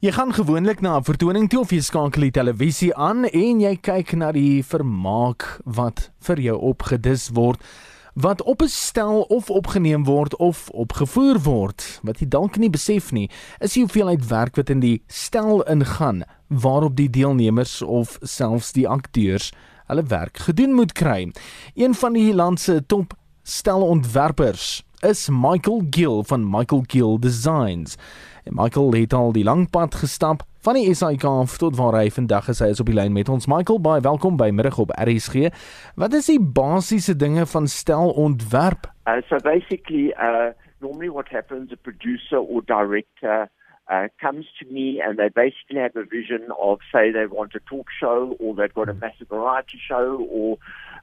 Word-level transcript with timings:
Jy 0.00 0.14
gaan 0.16 0.32
gewoonlik 0.32 0.80
na 0.80 0.96
'n 0.96 1.04
vertoning 1.04 1.48
toe 1.48 1.60
of 1.60 1.70
jy 1.70 1.80
skakel 1.80 2.22
die 2.22 2.30
televisie 2.30 2.94
aan 2.96 3.24
en 3.24 3.60
jy 3.60 3.76
kyk 3.76 4.12
na 4.16 4.32
die 4.32 4.64
vermaak 4.64 5.60
wat 5.64 6.10
vir 6.20 6.40
jou 6.40 6.56
opgedis 6.56 7.28
word 7.36 7.60
wat 8.14 8.42
op 8.42 8.62
'n 8.62 8.68
stel 8.68 9.20
of 9.28 9.50
opgeneem 9.50 10.04
word 10.04 10.36
of 10.36 10.70
opgevoer 10.70 11.38
word. 11.40 12.00
Wat 12.02 12.18
jy 12.18 12.28
dalk 12.28 12.56
nie 12.56 12.70
besef 12.70 13.12
nie, 13.12 13.28
is 13.60 13.72
die 13.72 13.82
hoeveelheid 13.82 14.28
werk 14.28 14.56
wat 14.56 14.70
in 14.70 14.80
die 14.80 15.02
stel 15.06 15.62
ingaan 15.68 16.24
waarop 16.48 16.96
die 16.96 17.10
deelnemers 17.10 17.82
of 17.82 18.18
selfs 18.22 18.72
die 18.72 18.88
akteurs 18.88 19.52
hulle 19.86 20.02
werk 20.02 20.38
gedoen 20.38 20.72
moet 20.72 20.92
kry. 20.92 21.32
Een 21.74 21.94
van 21.94 22.12
die 22.12 22.34
land 22.34 22.60
se 22.60 22.86
top 22.86 23.14
stelontwerpers 23.50 24.82
is 25.00 25.28
Michael 25.28 25.82
Gill 25.90 26.22
van 26.22 26.50
Michael 26.50 26.84
Gill 26.86 27.18
Designs. 27.18 27.96
En 28.44 28.52
Michael 28.54 28.92
het 28.92 29.12
al 29.12 29.32
die 29.32 29.44
lang 29.44 29.70
pad 29.70 29.94
gestap 29.94 30.42
van 30.62 30.74
die 30.78 30.94
SAIK 30.94 31.24
tot 31.58 31.76
waar 31.76 31.96
hy 31.98 32.10
vandag 32.14 32.48
is. 32.48 32.60
Hy 32.62 32.70
is 32.70 32.80
op 32.80 32.86
die 32.86 32.94
lyn 32.94 33.12
met 33.12 33.28
ons. 33.28 33.48
Michael, 33.50 33.80
baie 33.82 34.00
welkom 34.06 34.36
by 34.38 34.50
middag 34.54 34.78
op 34.78 34.94
RSG. 34.94 35.50
Wat 35.98 36.14
is 36.14 36.30
die 36.30 36.38
basiese 36.40 37.16
dinge 37.16 37.46
van 37.46 37.66
stelontwerp? 37.66 38.86
Uh, 39.08 39.18
so 39.28 39.42
basically, 39.42 40.12
uh, 40.14 40.54
normally 40.78 41.10
what 41.10 41.28
happens, 41.28 41.72
a 41.72 41.80
producer 41.82 42.38
or 42.38 42.62
director 42.62 43.48
uh, 43.90 44.06
comes 44.20 44.46
to 44.60 44.66
me 44.70 45.02
and 45.02 45.18
they 45.18 45.28
basically 45.28 45.80
have 45.80 45.96
a 45.96 46.06
vision 46.06 46.52
of, 46.54 46.78
say, 46.92 47.10
they 47.10 47.26
want 47.26 47.54
a 47.56 47.60
talk 47.66 47.90
show 47.90 48.36
or 48.38 48.54
they've 48.54 48.74
got 48.74 48.88
a 48.88 48.94
massive 48.94 49.28
variety 49.28 49.80
show 49.82 50.24
or 50.30 50.58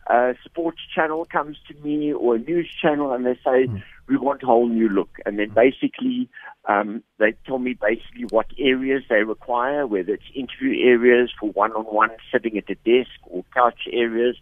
a 0.09 0.35
sports 0.45 0.79
channel 0.93 1.25
comes 1.25 1.57
to 1.67 1.73
me 1.75 2.13
or 2.13 2.35
a 2.35 2.39
news 2.39 2.69
channel 2.81 3.13
and 3.13 3.25
they 3.25 3.35
say, 3.35 3.67
mm. 3.67 3.83
we 4.07 4.17
want 4.17 4.43
a 4.43 4.45
whole 4.45 4.67
new 4.67 4.87
look. 4.89 5.09
And 5.25 5.37
then 5.37 5.49
basically, 5.49 6.29
um, 6.65 7.03
they 7.19 7.33
tell 7.45 7.59
me 7.59 7.73
basically 7.73 8.25
what 8.29 8.47
areas 8.57 9.03
they 9.09 9.23
require, 9.23 9.85
whether 9.85 10.13
it's 10.13 10.23
interview 10.33 10.87
areas 10.87 11.31
for 11.37 11.49
one-on-one 11.51 12.11
sitting 12.31 12.57
at 12.57 12.69
a 12.69 12.75
desk 12.75 13.11
or 13.25 13.43
couch 13.53 13.81
areas. 13.91 14.37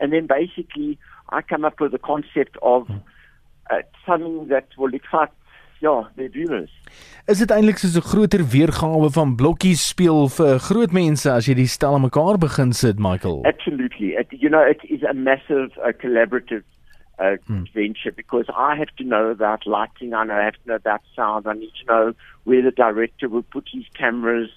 And 0.00 0.12
then 0.12 0.26
basically, 0.26 0.98
I 1.30 1.42
come 1.42 1.64
up 1.64 1.80
with 1.80 1.92
a 1.94 1.98
concept 1.98 2.56
of 2.62 2.88
uh, 3.70 3.82
something 4.06 4.48
that 4.48 4.68
will 4.78 4.94
excite 4.94 5.30
ja, 5.80 6.10
die 6.16 6.28
viewers. 6.30 6.72
Is 7.26 7.38
dit 7.38 7.50
eintlik 7.50 7.78
soos 7.78 7.96
'n 7.96 8.08
groter 8.12 8.44
weergawe 8.52 9.10
van 9.10 9.36
blokkies 9.36 9.88
speel 9.88 10.28
vir 10.28 10.58
groot 10.58 10.92
mense 10.92 11.30
as 11.30 11.46
jy 11.46 11.54
die 11.54 11.66
stel 11.66 11.94
aan 11.94 12.08
mekaar 12.08 12.38
begin 12.38 12.72
sit, 12.72 12.98
Michael? 12.98 13.44
Absolutely. 13.44 14.16
It, 14.16 14.28
you 14.30 14.48
know, 14.48 14.62
it 14.62 14.82
is 14.84 15.02
a 15.02 15.14
massive 15.14 15.70
uh, 15.78 15.92
collaborative 15.92 16.64
uh, 17.18 17.36
hmm. 17.46 17.64
venture 17.74 18.12
because 18.12 18.46
I 18.56 18.76
have 18.76 18.94
to 18.96 19.04
know 19.04 19.28
about 19.30 19.66
lighting, 19.66 20.14
I, 20.14 20.24
know, 20.24 20.34
I 20.34 20.44
have 20.44 20.54
to 20.54 20.68
know 20.68 20.74
about 20.76 21.02
sound, 21.14 21.46
I 21.46 21.52
need 21.52 21.72
to 21.80 21.86
know 21.86 22.14
where 22.44 22.62
the 22.62 22.70
director 22.70 23.28
will 23.28 23.42
put 23.42 23.68
his 23.70 23.84
cameras. 23.94 24.50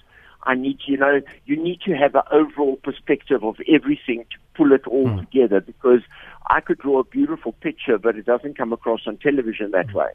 I 0.46 0.54
need 0.54 0.80
to, 0.80 0.90
you 0.90 0.98
know, 0.98 1.20
you 1.46 1.56
need 1.56 1.80
to 1.82 1.92
have 1.96 2.14
an 2.14 2.22
overall 2.30 2.76
perspective 2.76 3.42
of 3.44 3.56
everything 3.68 4.24
to 4.30 4.38
pull 4.54 4.72
it 4.72 4.86
all 4.86 5.08
hmm. 5.08 5.20
together 5.20 5.60
because 5.60 6.00
I 6.46 6.60
could 6.60 6.78
draw 6.78 7.00
a 7.00 7.04
beautiful 7.04 7.52
picture, 7.52 7.98
but 7.98 8.16
it 8.16 8.26
doesn't 8.26 8.58
come 8.58 8.72
across 8.72 9.02
on 9.06 9.16
television 9.18 9.70
that 9.70 9.90
hmm. 9.90 9.98
way. 9.98 10.10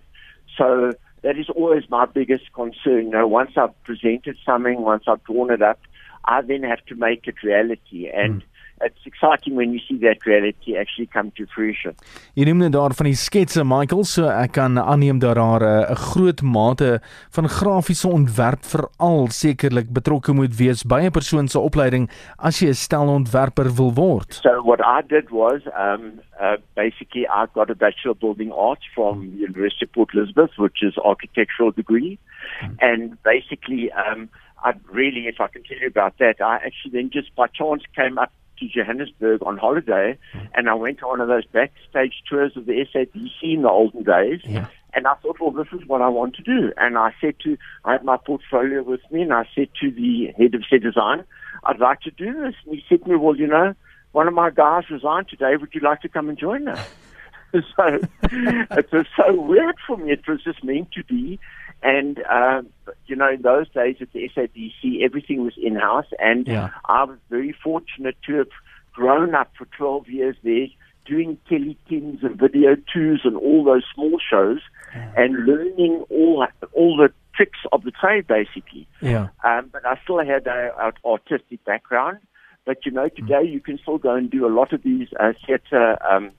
So 0.58 0.94
that 1.22 1.38
is 1.38 1.50
always 1.50 1.84
my 1.90 2.06
biggest 2.06 2.52
concern. 2.54 3.06
You 3.06 3.10
know, 3.12 3.28
once 3.28 3.52
I've 3.58 3.84
presented 3.84 4.38
something, 4.46 4.82
once 4.82 5.04
I've 5.08 5.24
drawn 5.24 5.52
it 5.52 5.62
up, 5.62 5.80
I 6.26 6.42
then 6.42 6.64
have 6.64 6.86
to 6.88 6.96
make 6.96 7.28
it 7.28 7.36
reality. 7.44 8.10
And 8.14 8.42
mm. 8.42 8.46
It's 8.82 9.06
exciting 9.06 9.56
when 9.56 9.74
you 9.74 9.80
see 9.88 9.98
that 9.98 10.26
reality 10.26 10.78
actually 10.78 11.08
come 11.08 11.32
to 11.38 11.46
fruition. 11.54 11.96
Jy 12.36 12.48
neem 12.48 12.62
net 12.64 12.74
daar 12.76 12.94
van 12.98 13.10
die 13.10 13.18
sketse 13.18 13.66
Michael, 13.68 14.06
so 14.08 14.30
ek 14.32 14.56
kan 14.58 14.80
aanneem 14.82 15.20
dat 15.20 15.36
daar 15.40 15.62
eh, 15.62 15.90
'n 15.90 15.92
uh, 15.92 16.00
groot 16.14 16.42
mate 16.42 17.02
van 17.36 17.50
grafiese 17.50 18.08
ontwerp 18.08 18.64
veral 18.64 19.28
sekerlik 19.28 19.92
betrokke 19.94 20.34
moet 20.34 20.56
wees 20.56 20.84
by 20.84 21.02
'n 21.04 21.12
persoon 21.12 21.48
se 21.48 21.60
opleiding 21.60 22.10
as 22.38 22.60
jy 22.60 22.70
'n 22.70 22.74
stelontwerper 22.86 23.70
wil 23.76 23.94
word. 23.94 24.34
So 24.34 24.62
what 24.64 24.82
I 24.82 25.02
did 25.08 25.30
was 25.30 25.62
um 25.76 26.22
uh, 26.40 26.58
basically 26.76 27.28
I 27.28 27.46
got 27.54 27.70
a 27.70 27.76
bachelor 27.76 28.12
of 28.12 28.20
building 28.20 28.52
arts 28.52 28.86
from. 28.94 29.28
University 29.40 29.86
of 29.86 29.92
Port 29.92 30.14
Elizabeth, 30.14 30.52
which 30.58 30.82
is 30.82 30.98
architectural 30.98 31.72
degree, 31.72 32.18
mm. 32.62 32.76
and 32.80 33.18
basically 33.24 33.92
um 33.92 34.30
I 34.64 34.74
really, 34.92 35.28
if 35.28 35.40
I 35.40 35.48
can 35.48 35.64
tell 35.64 35.78
you 35.78 35.88
about 35.88 36.18
that, 36.20 36.42
I 36.42 36.56
actually 36.56 36.92
then 36.92 37.10
just 37.12 37.34
by 37.36 37.48
chance 37.48 37.84
came 37.96 38.18
up 38.18 38.32
to 38.60 38.68
Johannesburg 38.68 39.42
on 39.46 39.58
holiday, 39.58 40.18
hmm. 40.34 40.40
and 40.56 40.70
I 40.70 40.74
went 40.74 41.02
on 41.04 41.10
one 41.10 41.22
of 41.22 41.28
those 41.28 41.46
backstage 41.46 42.24
tours 42.30 42.56
of 42.56 42.66
the 42.66 42.86
SABC 42.94 43.56
in 43.56 43.62
the 43.64 43.70
olden 43.70 44.04
days. 44.04 44.42
Yeah. 44.44 44.68
And 44.94 45.06
I 45.06 45.14
thought, 45.16 45.40
well, 45.40 45.52
this 45.52 45.68
is 45.72 45.88
what 45.88 46.02
I 46.02 46.10
want 46.10 46.36
to 46.36 46.42
do. 46.42 46.74
And 46.78 46.98
I 46.98 47.14
said 47.22 47.36
to, 47.44 47.58
I 47.86 47.92
had 47.94 48.04
my 48.04 48.18
portfolio 48.18 48.82
with 48.82 49.02
me, 49.12 49.22
and 49.22 49.34
I 49.34 49.48
said 49.54 49.70
to 49.82 49.92
the 49.92 50.34
head 50.38 50.56
of 50.56 50.64
set 50.68 50.82
design, 50.82 51.24
I'd 51.64 51.80
like 51.80 52.02
to 52.02 52.12
do 52.12 52.34
this. 52.34 52.56
And 52.66 52.76
he 52.76 52.84
said 52.90 53.04
to 53.04 53.10
me, 53.10 53.16
well, 53.16 53.36
you 53.36 53.48
know, 53.48 53.76
one 54.12 54.28
of 54.28 54.34
my 54.34 54.50
guys 54.50 54.90
resigned 54.90 55.28
today. 55.28 55.56
Would 55.56 55.74
you 55.74 55.82
like 55.82 56.02
to 56.02 56.10
come 56.10 56.30
and 56.30 56.38
join 56.38 56.68
us? 56.68 56.90
so 57.54 58.00
it 58.24 58.92
was 58.92 59.06
so 59.16 59.40
weird 59.42 59.76
for 59.86 59.98
me. 59.98 60.12
It 60.12 60.28
was 60.28 60.44
just 60.44 60.64
meant 60.64 60.92
to 60.94 61.04
be. 61.04 61.40
And, 61.82 62.22
uh, 62.30 62.62
you 63.08 63.16
know, 63.16 63.30
in 63.30 63.42
those 63.42 63.70
days 63.70 63.98
at 64.02 64.12
the 64.12 64.30
SABC, 64.36 65.02
everything 65.04 65.44
was 65.44 65.54
in 65.58 65.76
house. 65.76 66.08
And 66.20 66.48
yeah. 66.48 66.70
I 66.86 67.04
was 67.06 67.18
very 67.30 67.54
fortunate 67.64 68.18
to 68.28 68.34
have 68.40 68.50
grown 68.94 69.34
up 69.34 69.52
for 69.58 69.66
12 69.78 70.10
years 70.10 70.36
there 70.44 70.68
doing 71.06 71.38
teletins 71.50 72.24
and 72.24 72.38
video 72.38 72.76
twos 72.94 73.22
and 73.24 73.36
all 73.36 73.64
those 73.64 73.84
small 73.96 74.20
shows 74.30 74.60
yeah. 74.94 75.12
and 75.18 75.46
learning 75.46 76.04
all, 76.10 76.46
all 76.74 76.98
the 76.98 77.12
tricks 77.34 77.60
of 77.72 77.84
the 77.84 77.92
trade, 77.92 78.28
basically. 78.28 78.88
Yeah. 79.02 79.30
Um, 79.44 79.70
but 79.72 79.86
I 79.86 79.98
still 80.04 80.20
had 80.20 80.46
an 80.48 80.72
artistic 81.06 81.64
background. 81.64 82.20
But, 82.66 82.86
you 82.86 82.92
know, 82.92 83.08
today 83.08 83.46
mm. 83.46 83.52
you 83.52 83.62
can 83.62 83.80
still 83.80 83.98
go 83.98 84.14
and 84.14 84.30
do 84.30 84.46
a 84.46 84.54
lot 84.54 84.74
of 84.74 84.84
these 84.84 85.08
uh, 85.20 85.34
theatre 85.46 85.98
um, 86.08 86.32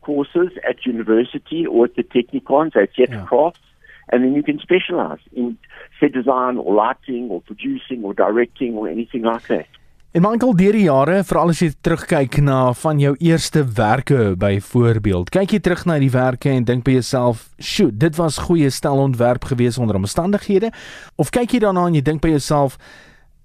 courses 0.00 0.52
at 0.66 0.86
university 0.86 1.66
or 1.66 1.86
at 1.86 1.96
the 1.96 2.04
Technicons, 2.04 2.76
at 2.76 2.94
theatre 2.94 3.16
yeah. 3.16 3.26
crafts 3.26 3.60
and 4.08 4.22
then 4.22 4.34
you 4.34 4.42
can 4.42 4.58
specialize 4.58 5.20
in 5.32 5.58
set 6.00 6.12
design 6.12 6.58
or 6.58 6.74
lighting 6.74 7.30
or 7.30 7.40
producing 7.40 8.04
or 8.04 8.14
directing 8.14 8.74
or 8.76 8.88
anything 8.88 9.22
like 9.22 9.46
that. 9.48 9.66
En 10.14 10.22
Michael, 10.22 10.52
deur 10.54 10.76
die 10.76 10.84
jare, 10.86 11.16
veral 11.26 11.50
as 11.50 11.58
jy 11.58 11.72
terugkyk 11.82 12.36
na 12.46 12.58
van 12.78 13.00
jou 13.02 13.16
eerste 13.18 13.64
werke 13.74 14.36
byvoorbeeld, 14.38 15.32
kyk 15.34 15.56
jy 15.56 15.58
terug 15.66 15.82
na 15.90 15.96
die 15.98 16.10
werke 16.14 16.52
en 16.52 16.62
dink 16.62 16.84
by 16.86 16.94
jouself, 16.94 17.48
"Sjoe, 17.58 17.90
dit 17.90 18.14
was 18.16 18.38
goeie 18.38 18.70
stelontwerp 18.70 19.42
geweest 19.50 19.78
onder 19.78 19.96
omstandighede." 19.96 20.70
Of 21.18 21.34
kyk 21.34 21.50
jy 21.50 21.58
daarna 21.66 21.86
en 21.86 21.94
jy 21.98 22.02
dink 22.02 22.22
by 22.22 22.28
jouself, 22.28 22.78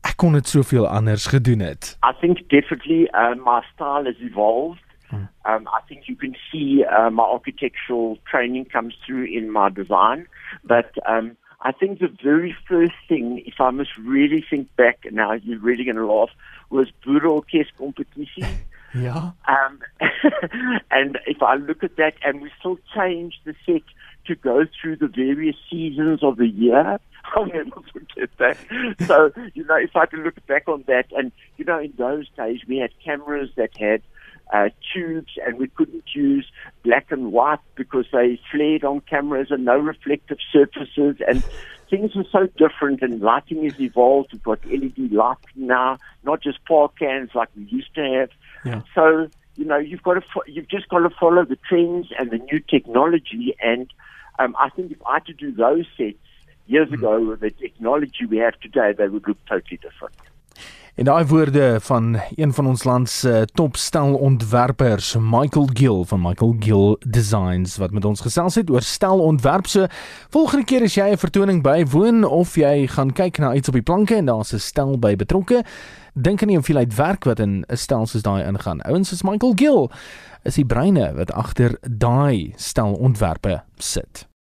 "Ek 0.05 0.17
kon 0.17 0.33
dit 0.33 0.47
soveel 0.47 0.85
anders 0.87 1.25
gedoen 1.25 1.59
het." 1.59 1.97
I 2.05 2.13
think 2.21 2.37
definitely 2.49 3.09
uh, 3.17 3.33
my 3.33 3.65
style 3.73 4.05
has 4.05 4.19
evolved. 4.21 4.83
Hmm. 5.09 5.25
Um, 5.45 5.67
I 5.67 5.81
think 5.87 6.03
you 6.07 6.15
can 6.15 6.35
see 6.51 6.83
uh, 6.85 7.09
my 7.09 7.23
architectural 7.23 8.17
training 8.29 8.65
comes 8.65 8.93
through 9.05 9.25
in 9.25 9.51
my 9.51 9.69
design. 9.69 10.27
But 10.63 10.93
um, 11.07 11.35
I 11.61 11.71
think 11.71 11.99
the 11.99 12.15
very 12.23 12.55
first 12.67 12.93
thing, 13.07 13.43
if 13.45 13.55
I 13.59 13.71
must 13.71 13.91
really 13.97 14.45
think 14.49 14.75
back, 14.75 14.99
now 15.11 15.33
you're 15.33 15.59
really 15.59 15.83
going 15.83 15.95
to 15.97 16.05
laugh, 16.05 16.29
was 16.69 16.87
Boerorkest 17.05 17.75
competition. 17.77 18.59
Yeah. 18.91 19.33
Um, 19.47 19.81
and 20.89 21.19
if 21.27 21.43
I 21.43 21.57
look 21.57 21.83
at 21.83 21.95
that, 21.97 22.13
and 22.23 22.41
we 22.41 22.49
still 22.59 22.79
change 22.95 23.39
the 23.45 23.53
set 23.63 23.83
to 24.25 24.35
go 24.35 24.65
through 24.81 24.95
the 24.95 25.07
various 25.07 25.55
seasons 25.69 26.23
of 26.23 26.37
the 26.37 26.47
year. 26.47 26.99
I'll 27.35 27.45
never 27.45 27.81
forget 27.93 28.29
that. 28.39 28.57
So, 29.07 29.31
you 29.53 29.63
know, 29.65 29.75
if 29.75 29.95
I 29.95 30.05
can 30.05 30.23
look 30.23 30.43
back 30.47 30.67
on 30.67 30.85
that, 30.87 31.05
and, 31.11 31.31
you 31.57 31.65
know, 31.65 31.79
in 31.79 31.93
those 31.97 32.27
days 32.35 32.61
we 32.67 32.77
had 32.77 32.89
cameras 33.03 33.49
that 33.57 33.69
had 33.77 34.01
uh, 34.51 34.69
tubes, 34.93 35.33
and 35.45 35.57
we 35.57 35.67
couldn't 35.67 36.05
use 36.13 36.47
black 36.83 37.07
and 37.11 37.31
white 37.31 37.59
because 37.75 38.05
they 38.11 38.39
flared 38.51 38.83
on 38.83 39.01
cameras 39.01 39.47
and 39.51 39.65
no 39.65 39.77
reflective 39.77 40.37
surfaces. 40.51 41.17
And 41.27 41.43
things 41.89 42.11
are 42.15 42.25
so 42.31 42.47
different, 42.57 43.01
and 43.01 43.21
lighting 43.21 43.63
has 43.65 43.79
evolved. 43.79 44.29
We've 44.33 44.43
got 44.43 44.65
LED 44.65 45.11
lighting 45.11 45.37
now, 45.67 45.99
not 46.23 46.41
just 46.41 46.63
power 46.65 46.89
cans 46.89 47.31
like 47.35 47.49
we 47.55 47.65
used 47.65 47.93
to 47.95 48.01
have. 48.01 48.29
Yeah. 48.65 48.81
So 48.95 49.29
you 49.59 49.65
know, 49.65 49.77
you've 49.77 50.03
got 50.03 50.13
to 50.13 50.21
fo- 50.21 50.47
you've 50.47 50.69
just 50.69 50.87
got 50.87 50.99
to 50.99 51.09
follow 51.19 51.43
the 51.43 51.57
trends 51.67 52.07
and 52.17 52.31
the 52.31 52.37
new 52.37 52.61
technology. 52.61 53.55
And 53.61 53.91
um, 54.39 54.55
I 54.57 54.69
think 54.69 54.93
if 54.93 54.99
I 55.05 55.15
had 55.15 55.25
to 55.25 55.33
do 55.33 55.51
those 55.51 55.85
sets 55.97 56.15
years 56.65 56.87
mm. 56.87 56.93
ago 56.93 57.19
with 57.27 57.41
the 57.41 57.51
technology 57.51 58.25
we 58.25 58.37
have 58.37 58.57
today, 58.61 58.93
they 58.97 59.09
would 59.09 59.27
look 59.27 59.37
totally 59.47 59.77
different. 59.77 60.15
En 60.99 61.05
daai 61.05 61.25
woorde 61.25 61.77
van 61.81 62.19
een 62.35 62.53
van 62.53 62.67
ons 62.67 62.83
land 62.83 63.09
se 63.09 63.47
topstelontwerpers, 63.53 65.15
Michael 65.19 65.69
Gill 65.73 66.03
van 66.03 66.21
Michael 66.21 66.55
Gill 66.59 66.97
Designs 67.07 67.77
wat 67.77 67.91
met 67.91 68.05
ons 68.05 68.19
gesels 68.21 68.55
het 68.55 68.69
oor 68.69 68.81
stelontwerp. 68.81 69.67
So 69.67 69.87
volgende 70.29 70.65
keer 70.65 70.83
as 70.83 70.95
jy 70.95 71.07
'n 71.11 71.17
vertoning 71.17 71.63
bywoon 71.63 72.23
of 72.23 72.55
jy 72.55 72.87
gaan 72.87 73.13
kyk 73.13 73.37
na 73.37 73.53
iets 73.53 73.67
op 73.67 73.73
die 73.73 73.83
planke 73.83 74.15
en 74.15 74.25
daar's 74.25 74.53
'n 74.53 74.59
stel 74.59 74.99
by 74.99 75.15
betrokke, 75.15 75.63
dink 76.13 76.41
aan 76.41 76.47
die 76.47 76.57
hoeveelheid 76.57 76.95
werk 76.95 77.23
wat 77.23 77.39
in 77.39 77.63
'n 77.69 77.77
stel 77.77 78.05
soos 78.05 78.21
daai 78.21 78.43
ingaan. 78.43 78.81
Ouens 78.81 79.09
soos 79.09 79.23
Michael 79.23 79.53
Gill 79.55 79.89
is 80.43 80.55
die 80.55 80.65
breine 80.65 81.13
wat 81.13 81.31
agter 81.31 81.77
daai 81.81 82.53
stelontwerpe 82.55 83.63
sit. 83.77 84.27